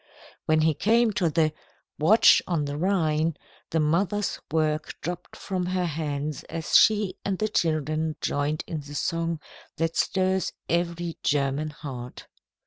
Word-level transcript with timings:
When 0.47 0.61
he 0.61 0.73
came 0.73 1.11
to 1.13 1.29
the 1.29 1.53
"Watch 1.99 2.41
on 2.47 2.65
the 2.65 2.75
Rhine," 2.75 3.37
the 3.69 3.79
mother's 3.79 4.39
work 4.49 4.95
dropped 5.01 5.35
from 5.35 5.67
her 5.67 5.85
hands 5.85 6.43
as 6.45 6.75
she 6.75 7.17
and 7.23 7.37
the 7.37 7.47
children 7.47 8.15
joined 8.19 8.63
in 8.65 8.79
the 8.79 8.95
song 8.95 9.39
that 9.77 9.95
stirs 9.95 10.53
every 10.67 11.19
German 11.21 11.69
heart. 11.69 12.25